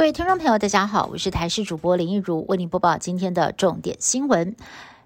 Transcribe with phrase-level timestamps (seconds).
[0.00, 4.56] 各位听众朋友，大家好，我是台视主播林一如，为您播报今天的重点新闻。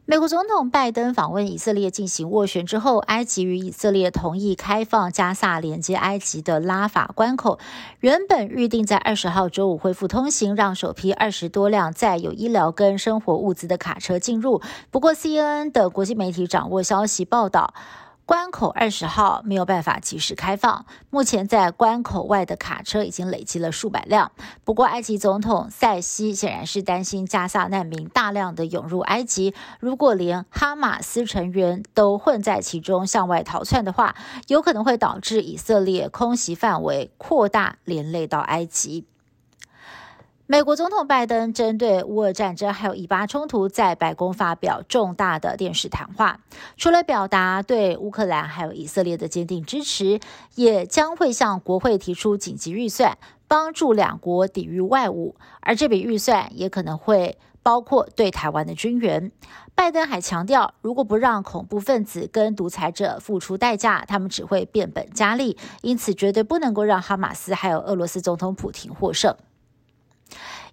[0.07, 7.59] 美国总统拜登访问以色列进行斡旋之后，埃及与以色列同意开放加萨连接埃及的拉法关口。
[7.99, 14.63] 原本预定在二十号周五恢复通行，让首批二十多辆载有医疗跟生活物资的卡车进入。
[14.93, 17.75] 不过，CNN 的国际媒体掌握消息报道。
[18.27, 24.33] 关口二十号没有办法及时开放，目前在关口外的卡车已经累积了数百辆。
[24.65, 34.17] 不过，埃及总统塞西显然是担心加萨难民大量的涌入埃及，如果连哈马斯成员都混在其中向外逃窜的话，
[34.49, 39.05] 有可能会导致以色列空袭范围扩大，连累到埃及。
[40.47, 46.41] 美国总统拜登针对乌俄战争还有以巴冲突，在白宫发表重大的电视谈话。
[46.77, 50.21] 除了表达对乌克兰还有以色列的坚定支持，
[50.55, 53.17] 也将会向国会提出紧急预算，
[53.49, 55.33] 帮助两国抵御外侮。
[55.63, 59.33] 而这笔预算也可能会包括对台湾的军援。
[59.75, 65.57] 拜登还强调，如果不让恐怖分子跟独裁者付出代价，他们只会变本加厉。
[65.81, 69.35] 因此，绝对不能够让哈马斯还有俄罗斯总统普京获胜。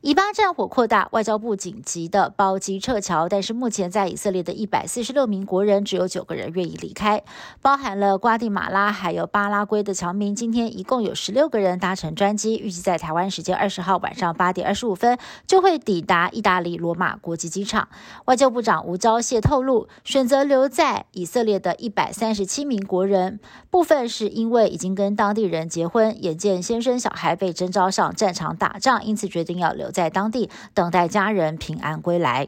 [0.01, 7.21] 以巴战火扩大，外交部紧急的包机撤侨，但是目前在以色列的一百四十六名国人，只有九个人愿意离开，
[7.61, 10.33] 包含了瓜地马拉还有巴拉圭的侨民。
[10.33, 17.87] 今天一共有十六个人搭乘专机，预计在台湾时间二十号晚上八点二十五分就会抵达意大利罗马国际机场。
[18.25, 29.90] 外交部长吴钊燮透露，选择留在以色列的一百三十七名国人，部分是因为已经跟当地人结婚，眼见先生小孩被征召上战场打仗，因此决定要留。
[29.91, 32.47] 在当地等待家人平安归来。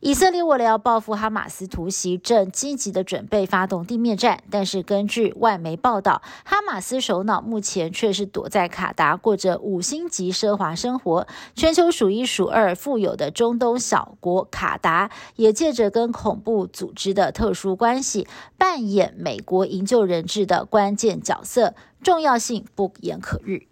[0.00, 4.44] 以色列为了要报复哈马斯突袭，正积极的准备发动地面战。
[4.48, 11.26] 但是根据外媒报道，哈马斯首脑目前却是躲在卡达，过着五星级奢华生活。
[11.56, 23.66] 全球数一数二富有的中东小国卡达，也借着跟恐怖组织的特殊关系，扮演美国营救人质的关键角色，重要性不言可喻。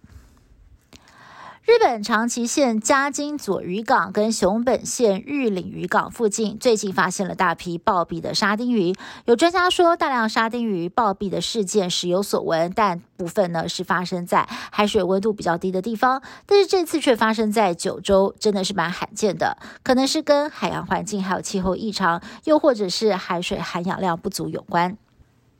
[1.66, 8.94] 日本长崎县加津佐渔港跟熊本县玉岭渔港附近，最近发现了大批暴毙的沙丁鱼。
[9.24, 16.22] 有专家说，大量沙丁鱼暴毙的事件时有所闻，但部分呢是发生在海水温度比较低的地方。
[16.46, 19.58] 但是这次却发生在九州，真的是蛮罕见的。
[19.82, 24.96] 可能是跟海洋环境还有气候异常，又或者是海水含氧量不足有关。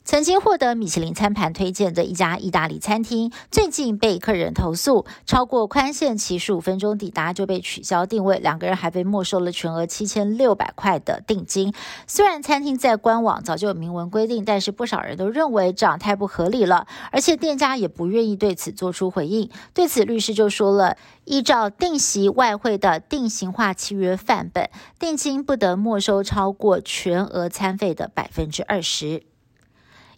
[0.07, 11.75] 曾经获得米其林餐盘推荐的一家意大利餐厅，最近被客人投诉，超过宽限期十五分钟抵达就被取消定位，两个人还被没收了全额七千六百块的定金。
[12.07, 19.51] 虽然餐厅在官网早就有明文规定，但是不少人都认为这样太不合理了，而且店家也不愿意对此做出回应。
[19.75, 29.25] 对此，律师就说了，依照定席外汇的定型化契约范本，定金不得没收超过全额餐费的百分之二十。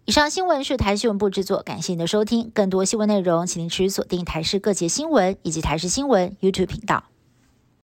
[0.09, 2.51] 以上新闻是台新闻部制作，感谢您的收听。
[2.55, 7.05] 更多新闻内容，请您持续锁定台视各节新闻以及台视新闻 YouTube 频道。